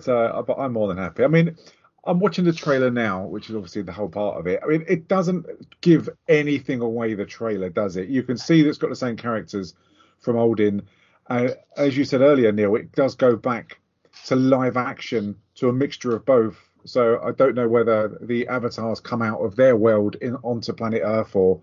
So, 0.00 0.44
but 0.46 0.58
I'm 0.58 0.72
more 0.72 0.88
than 0.88 0.98
happy. 0.98 1.24
I 1.24 1.28
mean, 1.28 1.56
I'm 2.04 2.18
watching 2.18 2.44
the 2.44 2.52
trailer 2.52 2.90
now, 2.90 3.26
which 3.26 3.48
is 3.48 3.56
obviously 3.56 3.82
the 3.82 3.92
whole 3.92 4.08
part 4.08 4.38
of 4.38 4.46
it. 4.46 4.60
I 4.62 4.66
mean, 4.66 4.84
it 4.88 5.06
doesn't 5.06 5.46
give 5.80 6.08
anything 6.28 6.80
away. 6.80 7.14
The 7.14 7.24
trailer 7.24 7.68
does 7.68 7.96
it. 7.96 8.08
You 8.08 8.22
can 8.22 8.36
see 8.36 8.62
that 8.62 8.68
it's 8.68 8.78
got 8.78 8.90
the 8.90 8.96
same 8.96 9.16
characters 9.16 9.74
from 10.18 10.36
Odin. 10.36 10.82
Uh, 11.28 11.50
as 11.76 11.96
you 11.96 12.04
said 12.04 12.20
earlier, 12.20 12.50
Neil, 12.50 12.74
it 12.74 12.92
does 12.92 13.14
go 13.14 13.36
back 13.36 13.78
to 14.26 14.36
live 14.36 14.76
action 14.76 15.36
to 15.56 15.68
a 15.68 15.72
mixture 15.72 16.14
of 16.14 16.24
both. 16.24 16.58
So 16.84 17.20
I 17.22 17.30
don't 17.30 17.54
know 17.54 17.68
whether 17.68 18.18
the 18.20 18.48
avatars 18.48 18.98
come 18.98 19.22
out 19.22 19.38
of 19.38 19.54
their 19.54 19.76
world 19.76 20.16
in 20.20 20.34
onto 20.36 20.72
planet 20.72 21.02
Earth 21.04 21.36
or 21.36 21.60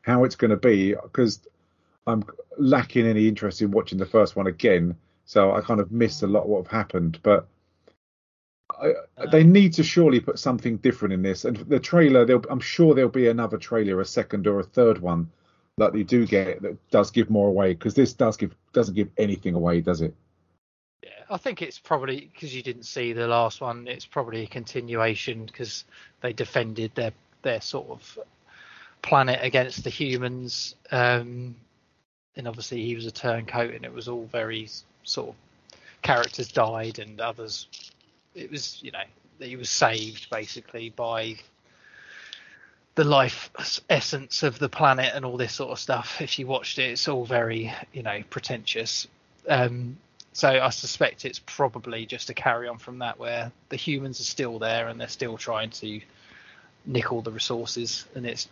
how 0.00 0.24
it's 0.24 0.36
going 0.36 0.50
to 0.50 0.56
be 0.56 0.94
because 0.94 1.46
I'm 2.06 2.24
lacking 2.56 3.06
any 3.06 3.28
interest 3.28 3.60
in 3.60 3.70
watching 3.70 3.98
the 3.98 4.06
first 4.06 4.36
one 4.36 4.46
again. 4.46 4.96
So 5.26 5.52
I 5.52 5.60
kind 5.60 5.80
of 5.80 5.92
missed 5.92 6.22
a 6.22 6.26
lot 6.26 6.44
of 6.44 6.48
what 6.48 6.66
happened, 6.66 7.20
but 7.22 7.46
I, 8.80 9.26
they 9.30 9.44
need 9.44 9.72
to 9.74 9.82
surely 9.82 10.20
put 10.20 10.38
something 10.38 10.76
different 10.78 11.14
in 11.14 11.22
this. 11.22 11.44
And 11.44 11.56
the 11.56 11.80
trailer, 11.80 12.26
I'm 12.50 12.60
sure 12.60 12.94
there'll 12.94 13.10
be 13.10 13.28
another 13.28 13.58
trailer, 13.58 14.00
a 14.00 14.04
second 14.04 14.46
or 14.46 14.60
a 14.60 14.64
third 14.64 14.98
one 14.98 15.30
that 15.78 15.94
you 15.94 16.04
do 16.04 16.26
get 16.26 16.62
that 16.62 16.90
does 16.90 17.10
give 17.10 17.30
more 17.30 17.48
away 17.48 17.72
because 17.72 17.94
this 17.94 18.12
does 18.12 18.36
give 18.36 18.54
doesn't 18.72 18.94
give 18.94 19.08
anything 19.16 19.54
away, 19.54 19.80
does 19.80 20.02
it? 20.02 20.14
Yeah, 21.02 21.10
I 21.30 21.36
think 21.36 21.62
it's 21.62 21.78
probably 21.78 22.30
because 22.32 22.54
you 22.54 22.62
didn't 22.62 22.84
see 22.84 23.12
the 23.12 23.26
last 23.26 23.60
one. 23.60 23.88
It's 23.88 24.06
probably 24.06 24.42
a 24.42 24.46
continuation 24.46 25.46
because 25.46 25.84
they 26.20 26.32
defended 26.32 26.94
their 26.94 27.12
their 27.42 27.60
sort 27.60 27.88
of 27.88 28.18
planet 29.02 29.40
against 29.42 29.84
the 29.84 29.90
humans. 29.90 30.76
Um, 30.90 31.56
and 32.36 32.48
obviously 32.48 32.84
he 32.84 32.94
was 32.94 33.06
a 33.06 33.10
turncoat, 33.10 33.74
and 33.74 33.84
it 33.84 33.92
was 33.92 34.08
all 34.08 34.26
very 34.26 34.68
sort 35.04 35.30
of 35.30 35.34
characters 36.02 36.48
died 36.48 36.98
and 36.98 37.20
others. 37.20 37.68
It 38.34 38.50
was 38.50 38.82
you 38.82 38.92
know 38.92 39.04
he 39.38 39.56
was 39.56 39.70
saved 39.70 40.30
basically 40.30 40.90
by 40.90 41.36
the 42.94 43.04
life 43.04 43.50
essence 43.88 44.42
of 44.42 44.58
the 44.58 44.68
planet 44.68 45.12
and 45.14 45.24
all 45.24 45.36
this 45.36 45.54
sort 45.54 45.70
of 45.70 45.78
stuff. 45.78 46.20
If 46.20 46.38
you 46.38 46.46
watched 46.46 46.78
it, 46.78 46.90
it's 46.90 47.08
all 47.08 47.24
very 47.24 47.72
you 47.92 48.02
know 48.02 48.22
pretentious. 48.30 49.08
Um, 49.48 49.96
So 50.34 50.48
I 50.48 50.70
suspect 50.70 51.24
it's 51.26 51.40
probably 51.44 52.06
just 52.06 52.30
a 52.30 52.34
carry 52.34 52.66
on 52.68 52.78
from 52.78 53.00
that, 53.00 53.18
where 53.18 53.52
the 53.68 53.76
humans 53.76 54.18
are 54.20 54.24
still 54.24 54.58
there 54.58 54.88
and 54.88 54.98
they're 54.98 55.08
still 55.08 55.36
trying 55.36 55.70
to 55.70 56.00
nick 56.86 57.12
all 57.12 57.20
the 57.22 57.30
resources, 57.30 58.06
and 58.14 58.26
it's 58.26 58.48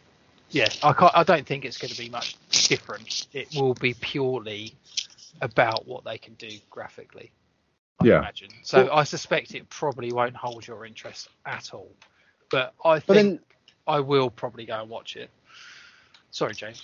yeah. 0.50 0.68
I 0.82 0.92
can't, 0.92 1.12
I 1.14 1.22
don't 1.22 1.46
think 1.46 1.64
it's 1.64 1.78
going 1.78 1.92
to 1.92 1.98
be 1.98 2.10
much 2.10 2.36
different. 2.68 3.26
It 3.32 3.54
will 3.54 3.74
be 3.74 3.94
purely 3.94 4.74
about 5.40 5.86
what 5.86 6.04
they 6.04 6.18
can 6.18 6.34
do 6.34 6.50
graphically. 6.70 7.30
I 8.00 8.06
Yeah. 8.06 8.18
imagine. 8.18 8.50
So 8.62 8.90
I 8.92 9.04
suspect 9.04 9.54
it 9.54 9.68
probably 9.68 10.12
won't 10.12 10.36
hold 10.36 10.66
your 10.66 10.84
interest 10.86 11.28
at 11.46 11.72
all. 11.74 11.90
But 12.50 12.74
I 12.84 12.98
think 12.98 13.06
But 13.06 13.14
then 13.14 13.40
I 13.86 14.00
will 14.00 14.30
probably 14.30 14.64
go 14.66 14.80
and 14.80 14.88
watch 14.90 15.16
it. 15.16 15.30
Sorry, 16.30 16.54
James. 16.54 16.82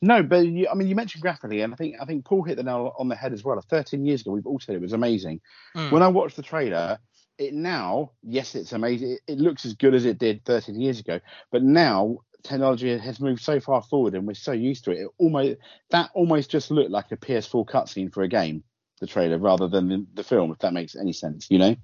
no, 0.00 0.22
but 0.22 0.46
you, 0.46 0.68
I 0.68 0.74
mean, 0.74 0.88
you 0.88 0.94
mentioned 0.94 1.22
graphically, 1.22 1.60
and 1.60 1.72
I 1.72 1.76
think 1.76 1.96
I 2.00 2.04
think 2.04 2.24
Paul 2.24 2.42
hit 2.42 2.56
the 2.56 2.62
nail 2.62 2.94
on 2.98 3.08
the 3.08 3.14
head 3.16 3.32
as 3.32 3.44
well. 3.44 3.60
13 3.60 4.04
years 4.04 4.22
ago, 4.22 4.32
we've 4.32 4.46
all 4.46 4.60
said 4.60 4.74
it 4.74 4.80
was 4.80 4.92
amazing. 4.92 5.40
Mm. 5.76 5.90
When 5.92 6.02
I 6.02 6.08
watched 6.08 6.36
the 6.36 6.42
trailer, 6.42 6.98
it 7.38 7.54
now, 7.54 8.12
yes, 8.22 8.54
it's 8.54 8.72
amazing. 8.72 9.12
It, 9.12 9.20
it 9.32 9.38
looks 9.38 9.64
as 9.64 9.74
good 9.74 9.94
as 9.94 10.04
it 10.04 10.18
did 10.18 10.44
13 10.44 10.80
years 10.80 11.00
ago, 11.00 11.20
but 11.50 11.62
now 11.62 12.18
technology 12.42 12.96
has 12.98 13.20
moved 13.20 13.40
so 13.42 13.60
far 13.60 13.82
forward, 13.82 14.14
and 14.14 14.26
we're 14.26 14.34
so 14.34 14.52
used 14.52 14.84
to 14.84 14.90
it. 14.92 15.02
It 15.02 15.08
almost 15.18 15.56
that 15.90 16.10
almost 16.14 16.50
just 16.50 16.70
looked 16.70 16.90
like 16.90 17.10
a 17.12 17.16
PS4 17.16 17.66
cutscene 17.66 18.12
for 18.12 18.22
a 18.22 18.28
game, 18.28 18.64
the 19.02 19.06
trailer, 19.08 19.36
rather 19.36 19.66
than 19.66 19.88
the, 19.88 20.06
the 20.14 20.22
film. 20.22 20.52
If 20.52 20.60
that 20.60 20.72
makes 20.72 20.94
any 20.94 21.12
sense, 21.12 21.48
you 21.50 21.58
know? 21.58 21.74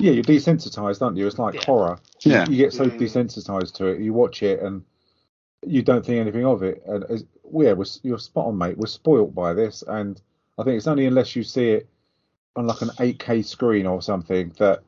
Yeah, 0.00 0.10
you're 0.10 0.24
desensitized, 0.24 1.00
aren't 1.00 1.16
you? 1.16 1.26
It's 1.26 1.38
like 1.38 1.54
Yeah. 1.54 1.64
horror. 1.64 2.00
Yeah. 2.24 2.48
You 2.48 2.56
get 2.56 2.72
so 2.72 2.86
Mm. 2.90 2.98
desensitized 2.98 3.74
to 3.74 3.86
it, 3.86 4.00
you 4.00 4.12
watch 4.12 4.42
it 4.42 4.60
and 4.60 4.82
you 5.64 5.82
don't 5.82 6.04
think 6.04 6.20
anything 6.20 6.44
of 6.44 6.64
it. 6.64 6.82
And 6.84 7.04
as, 7.04 7.24
yeah, 7.44 7.72
we're, 7.74 7.86
you're 8.02 8.18
spot 8.18 8.46
on, 8.46 8.58
mate. 8.58 8.76
We're 8.76 8.86
spoilt 8.88 9.34
by 9.34 9.54
this, 9.54 9.84
and 9.86 10.20
I 10.58 10.64
think 10.64 10.76
it's 10.76 10.88
only 10.88 11.06
unless 11.06 11.36
you 11.36 11.44
see 11.44 11.70
it 11.70 11.88
on 12.56 12.66
like 12.66 12.82
an 12.82 12.90
8K 12.98 13.44
screen 13.44 13.86
or 13.86 14.02
something 14.02 14.52
that, 14.58 14.82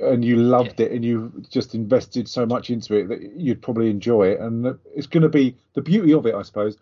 and 0.00 0.24
you 0.24 0.36
loved 0.36 0.80
it 0.80 0.90
and 0.92 1.04
you 1.04 1.32
just 1.48 1.74
invested 1.76 2.28
so 2.28 2.44
much 2.44 2.68
into 2.68 2.96
it 2.96 3.08
that 3.08 3.22
you'd 3.36 3.62
probably 3.62 3.90
enjoy 3.90 4.28
it. 4.32 4.40
And 4.40 4.76
it's 4.94 5.06
going 5.06 5.22
to 5.22 5.28
be 5.28 5.56
the 5.74 5.82
beauty 5.82 6.12
of 6.12 6.26
it, 6.26 6.34
I 6.34 6.42
suppose. 6.42 6.76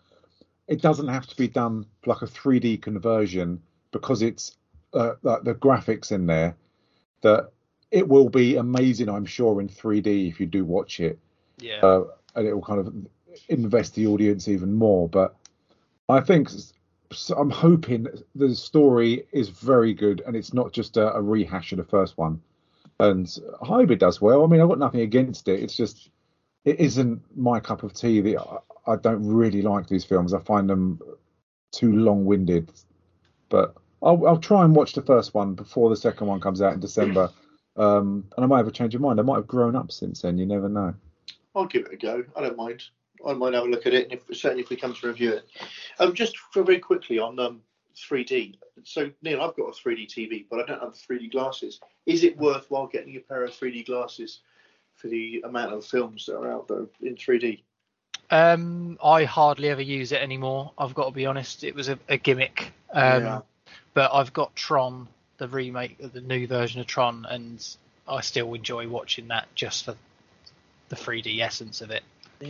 It 0.66 0.80
doesn't 0.80 1.08
have 1.08 1.26
to 1.26 1.36
be 1.36 1.48
done 1.48 1.84
like 2.06 2.22
a 2.22 2.26
3D 2.26 2.80
conversion 2.80 3.62
because 3.90 4.22
it's 4.22 4.56
uh, 4.94 5.14
like 5.22 5.44
the 5.44 5.54
graphics 5.54 6.12
in 6.12 6.26
there 6.26 6.56
that 7.22 7.50
it 7.90 8.06
will 8.06 8.28
be 8.28 8.56
amazing, 8.56 9.08
I'm 9.08 9.24
sure, 9.24 9.60
in 9.60 9.68
3D 9.68 10.28
if 10.28 10.40
you 10.40 10.46
do 10.46 10.64
watch 10.64 11.00
it, 11.00 11.18
Yeah. 11.58 11.80
uh, 11.84 12.04
and 12.34 12.46
it 12.46 12.52
will 12.52 12.62
kind 12.62 12.80
of 12.80 12.94
invest 13.48 13.94
the 13.94 14.06
audience 14.06 14.48
even 14.48 14.72
more. 14.74 15.08
But 15.08 15.34
I 16.08 16.20
think 16.20 16.50
so 17.12 17.34
I'm 17.36 17.50
hoping 17.50 18.06
the 18.34 18.54
story 18.54 19.26
is 19.32 19.48
very 19.48 19.94
good 19.94 20.22
and 20.26 20.36
it's 20.36 20.52
not 20.52 20.72
just 20.72 20.96
a, 20.96 21.14
a 21.14 21.22
rehash 21.22 21.72
of 21.72 21.78
the 21.78 21.84
first 21.84 22.18
one. 22.18 22.40
And 23.00 23.26
it 23.90 23.98
does 24.00 24.20
well. 24.20 24.44
I 24.44 24.46
mean, 24.48 24.60
I've 24.60 24.68
got 24.68 24.78
nothing 24.78 25.00
against 25.00 25.48
it. 25.48 25.62
It's 25.62 25.76
just 25.76 26.10
it 26.64 26.80
isn't 26.80 27.22
my 27.36 27.60
cup 27.60 27.82
of 27.82 27.94
tea. 27.94 28.20
The, 28.20 28.38
I, 28.38 28.58
I 28.86 28.96
don't 28.96 29.24
really 29.26 29.62
like 29.62 29.86
these 29.86 30.04
films. 30.04 30.34
I 30.34 30.40
find 30.40 30.68
them 30.68 31.00
too 31.70 31.92
long-winded. 31.92 32.72
But 33.48 33.74
I'll, 34.02 34.26
I'll 34.26 34.38
try 34.38 34.64
and 34.64 34.74
watch 34.74 34.92
the 34.92 35.02
first 35.02 35.34
one 35.34 35.54
before 35.54 35.90
the 35.90 35.96
second 35.96 36.26
one 36.26 36.40
comes 36.40 36.62
out 36.62 36.74
in 36.74 36.80
December. 36.80 37.30
Um, 37.78 38.24
and 38.36 38.44
I 38.44 38.48
might 38.48 38.56
have 38.56 38.66
a 38.66 38.72
change 38.72 38.96
of 38.96 39.00
mind. 39.00 39.20
I 39.20 39.22
might 39.22 39.36
have 39.36 39.46
grown 39.46 39.76
up 39.76 39.92
since 39.92 40.22
then. 40.22 40.36
You 40.36 40.46
never 40.46 40.68
know. 40.68 40.94
I'll 41.54 41.66
give 41.66 41.86
it 41.86 41.92
a 41.92 41.96
go. 41.96 42.24
I 42.34 42.40
don't 42.40 42.56
mind. 42.56 42.82
I 43.24 43.32
don't 43.32 43.52
have 43.52 43.64
a 43.64 43.68
look 43.68 43.86
at 43.86 43.94
it, 43.94 44.10
and 44.10 44.12
if, 44.14 44.36
certainly 44.36 44.64
if 44.64 44.70
we 44.70 44.76
come 44.76 44.94
to 44.94 45.06
review 45.06 45.34
it. 45.34 45.48
Um, 46.00 46.12
just 46.12 46.36
very 46.54 46.80
quickly 46.80 47.20
on 47.20 47.38
um, 47.38 47.62
3D. 47.96 48.56
So 48.84 49.10
Neil, 49.22 49.42
I've 49.42 49.56
got 49.56 49.68
a 49.68 49.72
3D 49.72 50.08
TV, 50.08 50.46
but 50.50 50.60
I 50.60 50.66
don't 50.66 50.82
have 50.82 50.94
3D 50.94 51.30
glasses. 51.32 51.80
Is 52.06 52.24
it 52.24 52.36
worthwhile 52.36 52.86
getting 52.86 53.16
a 53.16 53.20
pair 53.20 53.44
of 53.44 53.50
3D 53.50 53.86
glasses 53.86 54.40
for 54.94 55.08
the 55.08 55.42
amount 55.44 55.72
of 55.72 55.84
films 55.84 56.26
that 56.26 56.36
are 56.36 56.52
out 56.52 56.68
there 56.68 56.86
in 57.00 57.16
3D? 57.16 57.62
Um, 58.30 58.98
I 59.02 59.24
hardly 59.24 59.68
ever 59.70 59.82
use 59.82 60.12
it 60.12 60.20
anymore. 60.22 60.72
I've 60.76 60.94
got 60.94 61.06
to 61.06 61.10
be 61.12 61.26
honest. 61.26 61.64
It 61.64 61.74
was 61.74 61.88
a, 61.88 61.98
a 62.08 62.16
gimmick. 62.16 62.72
Um, 62.92 63.22
Yeah. 63.22 63.40
But 63.94 64.12
I've 64.12 64.32
got 64.32 64.54
Tron, 64.54 65.08
the 65.38 65.48
remake 65.48 65.98
of 66.00 66.12
the 66.12 66.20
new 66.20 66.46
version 66.46 66.80
of 66.80 66.86
Tron, 66.86 67.26
and 67.28 67.66
I 68.06 68.20
still 68.20 68.54
enjoy 68.54 68.86
watching 68.86 69.28
that 69.28 69.48
just 69.54 69.84
for 69.86 69.96
the 70.88 70.96
3D 70.96 71.40
essence 71.40 71.80
of 71.80 71.90
it, 71.90 72.02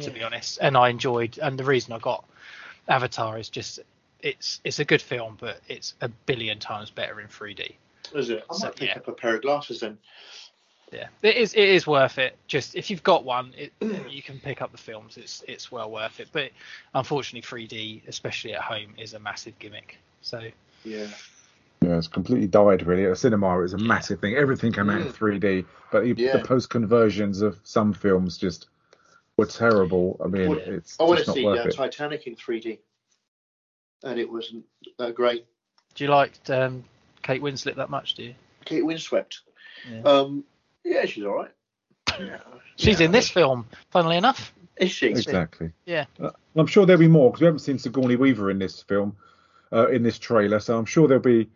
to 0.03 0.11
be 0.11 0.23
honest. 0.23 0.59
And 0.61 0.77
I 0.77 0.89
enjoyed, 0.91 1.39
and 1.39 1.59
the 1.59 1.65
reason 1.65 1.93
I 1.93 1.99
got 1.99 2.25
Avatar 2.89 3.39
is 3.39 3.49
just 3.49 3.81
it's 4.21 4.61
it's 4.65 4.79
a 4.79 4.85
good 4.85 5.01
film, 5.01 5.37
but 5.41 5.61
it's 5.69 5.95
a 6.01 6.09
billion 6.09 6.59
times 6.59 6.91
better 6.91 7.21
in 7.21 7.29
3D. 7.29 7.75
Is 8.15 8.31
it? 8.31 8.45
I 8.51 8.55
So, 8.55 8.67
might 8.67 8.77
pick 8.77 8.89
yeah. 8.91 8.97
up 8.97 9.09
a 9.09 9.13
pair 9.13 9.37
of 9.37 9.43
glasses 9.43 9.81
then. 9.81 9.99
Yeah, 10.93 11.09
it 11.23 11.37
is. 11.37 11.53
It 11.55 11.69
is 11.69 11.87
worth 11.87 12.19
it. 12.19 12.37
Just 12.47 12.75
if 12.75 12.91
you've 12.91 13.03
got 13.03 13.25
one, 13.25 13.53
it, 13.57 13.73
you 14.11 14.23
can 14.23 14.39
pick 14.41 14.63
up 14.63 14.73
the 14.73 14.79
films. 14.79 15.17
It's 15.17 15.45
it's 15.47 15.71
well 15.71 15.91
worth 15.91 16.19
it. 16.21 16.29
But 16.33 16.51
unfortunately, 16.95 17.43
3D, 17.67 18.09
especially 18.09 18.55
at 18.55 18.63
home, 18.63 18.95
is 18.97 19.15
a 19.15 19.19
massive 19.19 19.59
gimmick. 19.59 19.99
So 20.23 20.41
Yeah. 20.85 21.07
Yeah, 21.83 21.97
it's 21.99 22.09
completely 22.09 22.49
died 22.49 22.87
really. 22.87 23.07
At 23.07 23.19
cinema, 23.19 23.59
it 23.59 23.63
was 23.63 23.75
a 23.75 23.79
Yeah. 23.79 23.87
massive 23.87 24.21
thing. 24.21 24.35
Everything 24.35 24.73
came 24.73 24.91
out 24.91 25.01
in 25.01 25.13
3D, 25.13 25.65
but 25.93 26.03
the, 26.03 26.15
Yeah. 26.17 26.39
the 26.39 26.45
post 26.45 26.71
conversions 26.71 27.41
of 27.43 27.59
some 27.65 27.93
films 27.93 28.37
just 28.39 28.67
were 29.37 29.47
terrible. 29.47 30.21
I 30.25 30.27
mean, 30.29 30.49
Well, 30.49 30.59
it's 30.59 30.99
I 30.99 31.05
want 31.05 31.21
to 31.21 31.31
see 31.31 31.45
worth 31.45 31.67
uh. 31.67 31.71
Titanic 31.71 32.27
in 32.27 32.35
3D, 32.35 32.79
and 34.05 34.19
it 34.19 34.31
wasn't 34.31 34.65
that 34.99 35.15
great. 35.15 35.47
do 35.95 36.05
you 36.05 36.11
like 36.11 36.33
um, 36.51 36.83
Kate 37.23 37.43
Winslet 37.43 37.77
that 37.77 37.91
much? 37.91 38.15
Do 38.15 38.25
you? 38.25 38.35
Kate 38.65 38.85
Windswept. 38.85 39.41
Yeah. 39.89 40.01
Um, 40.03 40.45
yeah, 40.89 41.05
she's 41.07 41.25
all 41.25 41.35
right. 41.35 41.51
Yeah. 42.19 42.39
She's 42.77 43.01
Yeah. 43.01 43.07
in 43.07 43.13
this 43.13 43.29
film, 43.29 43.67
funnily 43.91 44.17
enough. 44.17 44.53
Is 44.77 44.91
she? 44.91 45.09
Exactly. 45.09 45.73
Yeah. 45.87 46.05
Uh, 46.21 46.31
I'm 46.57 46.67
sure 46.67 46.87
there'll 46.87 47.01
be 47.01 47.09
more 47.09 47.31
because 47.31 47.41
we 47.41 47.47
haven't 47.47 47.61
seen 47.61 47.79
Sigourney 47.79 48.17
Weaver 48.17 48.51
in 48.51 48.59
this 48.59 48.83
film, 48.83 49.17
uh, 49.73 49.89
in 49.89 50.03
this 50.03 50.19
trailer. 50.19 50.61
So 50.61 50.79
I'm 50.79 50.85
sure 50.85 51.09
there'll 51.09 51.23
be 51.23 51.49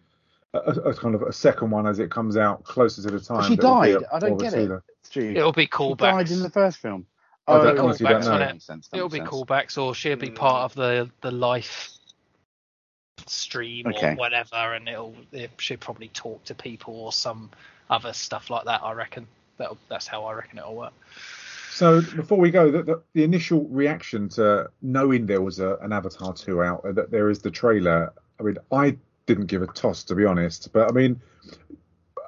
a, 0.54 0.58
a, 0.58 0.72
a 0.90 0.94
kind 0.94 1.14
of 1.14 1.22
a 1.22 1.32
second 1.32 1.70
one 1.70 1.86
as 1.86 1.98
it 2.00 2.10
comes 2.10 2.36
out 2.36 2.64
closer 2.64 3.02
to 3.02 3.10
the 3.10 3.20
time. 3.20 3.44
she 3.48 3.56
that'll 3.56 3.80
be 3.80 3.92
died. 3.92 4.02
a- 4.02 4.14
I 4.14 4.18
don't 4.18 4.30
more 4.30 4.36
of 4.38 4.42
a 4.42 4.44
get 4.50 4.54
it. 4.54 4.62
teaser. 4.62 4.82
Stu. 5.04 5.20
It'll 5.36 5.52
be 5.52 5.66
callbacks. 5.66 5.68
She 5.68 5.94
callbacks. 5.94 5.98
died 6.28 6.30
in 6.32 6.42
the 6.42 6.50
first 6.50 6.78
film. 6.78 7.06
Oh, 7.48 7.54
honestly 7.60 8.06
don't 8.06 8.20
callbacks, 8.22 8.24
That 8.26 8.42
it? 8.42 8.52
makes 8.52 8.64
sense, 8.64 8.88
that 8.88 8.96
It'll 8.96 9.08
be 9.08 9.18
sense. 9.18 9.30
callbacks, 9.30 9.78
or 9.82 9.94
she'll 9.94 10.16
be 10.16 10.30
part 10.30 10.64
of 10.64 10.74
the 10.74 11.10
the 11.22 11.30
life 11.32 11.91
stream 13.26 13.86
Okay. 13.88 14.12
or 14.12 14.14
whatever, 14.16 14.74
and 14.74 14.88
it'll 14.88 15.14
it, 15.32 15.50
she'll 15.58 15.76
probably 15.78 16.08
talk 16.08 16.44
to 16.44 16.54
people 16.54 16.94
or 16.94 17.12
some 17.12 17.50
other 17.90 18.12
stuff 18.12 18.50
like 18.50 18.64
that. 18.64 18.82
I 18.82 18.92
reckon 18.92 19.26
that 19.58 19.70
that's 19.88 20.06
how 20.06 20.24
I 20.24 20.32
reckon 20.34 20.58
it'll 20.58 20.76
work. 20.76 20.92
So 21.70 22.02
before 22.02 22.38
we 22.38 22.50
go, 22.50 22.70
the, 22.70 22.82
the, 22.82 23.02
the 23.14 23.24
initial 23.24 23.66
reaction 23.68 24.28
to 24.30 24.70
knowing 24.82 25.24
there 25.24 25.40
was 25.40 25.58
a, 25.58 25.76
an 25.76 25.90
Avatar 25.92 26.34
2 26.34 26.62
out, 26.62 26.84
uh, 26.84 26.92
that 26.92 27.10
there 27.10 27.30
is 27.30 27.40
the 27.40 27.50
trailer. 27.50 28.12
I 28.38 28.42
mean, 28.42 28.58
I 28.70 28.98
didn't 29.24 29.46
give 29.46 29.62
a 29.62 29.66
toss 29.66 30.04
to 30.04 30.14
be 30.14 30.26
honest, 30.26 30.70
but 30.72 30.90
I 30.90 30.92
mean, 30.92 31.20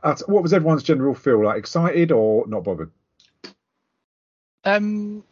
at, 0.02 0.20
what 0.20 0.42
was 0.42 0.54
everyone's 0.54 0.82
general 0.82 1.14
feel 1.14 1.44
like? 1.44 1.58
Excited 1.58 2.10
or 2.10 2.46
not 2.46 2.64
bothered? 2.64 2.90
Um, 4.64 5.22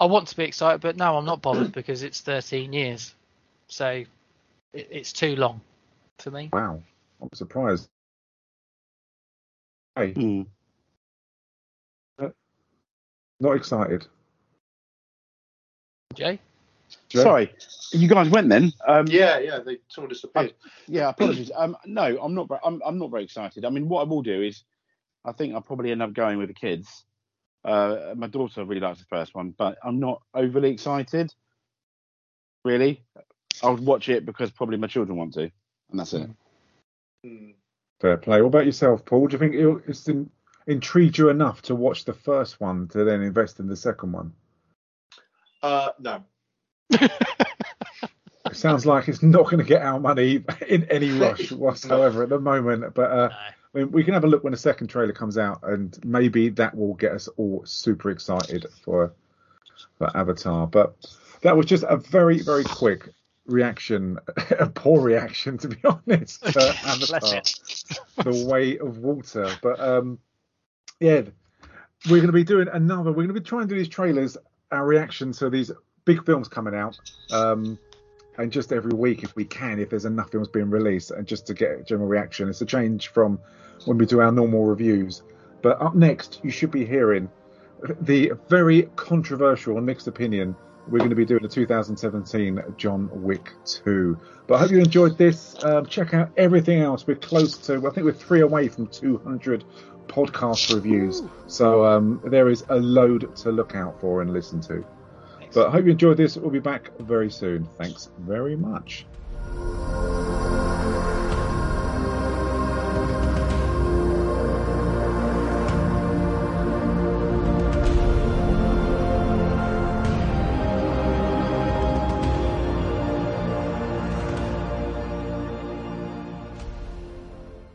I 0.00 0.04
want 0.04 0.28
to 0.28 0.36
be 0.36 0.44
excited, 0.44 0.82
but 0.82 0.96
no, 0.96 1.16
I'm 1.16 1.24
not 1.24 1.40
bothered 1.40 1.72
because 1.72 2.02
it's 2.02 2.20
13 2.20 2.72
years, 2.72 3.14
so 3.68 4.04
it, 4.72 4.88
it's 4.90 5.12
too 5.12 5.36
long 5.36 5.60
for 6.18 6.30
me. 6.30 6.50
Wow, 6.52 6.82
I'm 7.20 7.28
surprised. 7.34 7.88
Hey, 9.96 10.12
Hmm. 10.12 10.42
not 13.40 13.54
excited. 13.54 14.06
Jay, 16.14 16.40
Joe? 17.08 17.22
Sorry, 17.22 17.54
you 17.92 18.08
guys 18.08 18.28
went 18.28 18.48
then. 18.48 18.72
Um, 18.86 19.06
Yeah, 19.06 19.38
yeah. 19.38 19.58
They 19.60 19.78
sort 19.88 20.06
of 20.06 20.10
disappeared. 20.10 20.54
Yeah, 20.88 21.08
apologies. 21.08 21.50
Um, 21.54 21.76
no, 21.86 22.18
I'm 22.20 22.34
not. 22.34 22.48
I'm, 22.64 22.82
I'm 22.84 22.98
not 22.98 23.10
very 23.10 23.24
excited. 23.24 23.64
I 23.64 23.70
mean, 23.70 23.88
what 23.88 24.00
I 24.00 24.04
will 24.04 24.22
do 24.22 24.42
is, 24.42 24.64
I 25.24 25.32
think 25.32 25.54
I'll 25.54 25.60
probably 25.60 25.92
end 25.92 26.02
up 26.02 26.14
going 26.14 26.38
with 26.38 26.48
the 26.48 26.54
kids. 26.54 27.04
Uh, 27.64 28.14
my 28.16 28.26
daughter 28.26 28.64
really 28.64 28.80
likes 28.80 28.98
the 28.98 29.04
first 29.04 29.34
one, 29.34 29.54
but 29.56 29.78
I'm 29.84 30.00
not 30.00 30.22
overly 30.34 30.70
excited. 30.70 31.32
Really, 32.64 33.04
I'll 33.62 33.76
watch 33.76 34.08
it 34.08 34.26
because 34.26 34.50
probably 34.50 34.76
my 34.76 34.86
children 34.86 35.16
want 35.16 35.34
to, 35.34 35.50
and 35.90 36.00
that's 36.00 36.14
it. 36.14 36.28
Hmm. 37.24 37.50
Fair 38.00 38.16
play. 38.16 38.40
What 38.40 38.48
about 38.48 38.66
yourself, 38.66 39.04
Paul? 39.04 39.26
Do 39.26 39.32
you 39.32 39.38
think 39.38 39.54
it'll, 39.54 39.80
it's 39.86 40.06
in, 40.08 40.30
intrigued 40.66 41.18
you 41.18 41.30
enough 41.30 41.62
to 41.62 41.74
watch 41.74 42.04
the 42.04 42.12
first 42.12 42.60
one 42.60 42.88
to 42.88 43.04
then 43.04 43.22
invest 43.22 43.58
in 43.58 43.66
the 43.66 43.76
second 43.76 44.12
one? 44.12 44.32
Uh, 45.62 45.90
no. 45.98 46.24
It 48.50 48.56
sounds 48.56 48.86
like 48.86 49.08
it's 49.08 49.22
not 49.22 49.44
going 49.44 49.58
to 49.58 49.64
get 49.64 49.82
our 49.82 50.00
money 50.00 50.44
in 50.68 50.84
any 50.84 51.10
rush 51.10 51.52
whatsoever 51.52 52.22
at 52.22 52.28
the 52.28 52.40
moment. 52.40 52.94
But 52.94 53.10
uh, 53.10 53.28
no. 53.28 53.34
I 53.34 53.78
mean, 53.78 53.92
we 53.92 54.04
can 54.04 54.14
have 54.14 54.24
a 54.24 54.28
look 54.28 54.44
when 54.44 54.52
the 54.52 54.58
second 54.58 54.88
trailer 54.88 55.12
comes 55.12 55.36
out, 55.36 55.60
and 55.62 55.96
maybe 56.04 56.48
that 56.50 56.76
will 56.76 56.94
get 56.94 57.12
us 57.12 57.28
all 57.36 57.62
super 57.66 58.10
excited 58.10 58.66
for 58.82 59.12
for 59.98 60.16
Avatar. 60.16 60.66
But 60.66 60.96
that 61.42 61.56
was 61.56 61.66
just 61.66 61.84
a 61.86 61.96
very 61.96 62.40
very 62.40 62.64
quick 62.64 63.10
reaction, 63.48 64.18
a 64.58 64.68
poor 64.68 65.00
reaction 65.00 65.58
to 65.58 65.68
be 65.68 65.78
honest, 65.84 66.44
to 66.44 66.74
Avatar. 66.84 67.42
The 68.22 68.46
Way 68.48 68.78
of 68.78 68.98
Water. 68.98 69.50
But 69.62 69.80
um, 69.80 70.18
yeah, 71.00 71.22
we're 72.08 72.18
going 72.18 72.26
to 72.26 72.32
be 72.32 72.44
doing 72.44 72.68
another. 72.72 73.10
We're 73.10 73.26
going 73.26 73.28
to 73.28 73.34
be 73.34 73.40
trying 73.40 73.62
to 73.62 73.74
do 73.74 73.78
these 73.78 73.88
trailers, 73.88 74.36
our 74.70 74.86
reaction 74.86 75.32
to 75.32 75.50
these 75.50 75.72
big 76.04 76.24
films 76.24 76.48
coming 76.48 76.74
out. 76.74 76.98
Um, 77.32 77.78
and 78.36 78.52
just 78.52 78.72
every 78.72 78.92
week, 78.92 79.24
if 79.24 79.34
we 79.34 79.44
can, 79.44 79.80
if 79.80 79.90
there's 79.90 80.04
enough 80.04 80.30
films 80.30 80.48
being 80.48 80.70
released, 80.70 81.10
and 81.10 81.26
just 81.26 81.46
to 81.48 81.54
get 81.54 81.80
a 81.80 81.82
general 81.82 82.08
reaction. 82.08 82.48
It's 82.48 82.60
a 82.60 82.66
change 82.66 83.08
from 83.08 83.40
when 83.84 83.98
we 83.98 84.06
do 84.06 84.20
our 84.20 84.30
normal 84.30 84.64
reviews. 84.64 85.22
But 85.60 85.80
up 85.82 85.96
next, 85.96 86.40
you 86.44 86.50
should 86.50 86.70
be 86.70 86.84
hearing 86.86 87.28
the 88.00 88.32
very 88.48 88.82
controversial 88.96 89.76
and 89.76 89.86
mixed 89.86 90.06
opinion. 90.06 90.54
We're 90.88 90.98
going 90.98 91.10
to 91.10 91.16
be 91.16 91.24
doing 91.24 91.42
the 91.42 91.48
2017 91.48 92.62
John 92.76 93.10
Wick 93.12 93.52
2. 93.64 94.18
But 94.46 94.54
I 94.54 94.58
hope 94.58 94.70
you 94.70 94.78
enjoyed 94.78 95.18
this. 95.18 95.62
Um, 95.62 95.86
check 95.86 96.14
out 96.14 96.30
everything 96.36 96.80
else. 96.80 97.06
We're 97.06 97.16
close 97.16 97.58
to, 97.66 97.86
I 97.86 97.90
think 97.90 98.06
we're 98.06 98.12
three 98.12 98.40
away 98.40 98.68
from 98.68 98.86
200 98.86 99.64
podcast 100.06 100.74
reviews. 100.74 101.22
So 101.46 101.84
um, 101.84 102.20
there 102.24 102.48
is 102.48 102.64
a 102.70 102.76
load 102.76 103.36
to 103.36 103.52
look 103.52 103.74
out 103.74 104.00
for 104.00 104.22
and 104.22 104.32
listen 104.32 104.60
to. 104.62 104.84
But 105.52 105.68
I 105.68 105.70
hope 105.70 105.84
you 105.84 105.92
enjoyed 105.92 106.16
this. 106.16 106.36
We'll 106.36 106.50
be 106.50 106.58
back 106.58 106.90
very 106.98 107.30
soon. 107.30 107.68
Thanks 107.78 108.10
very 108.18 108.56
much. 108.56 109.06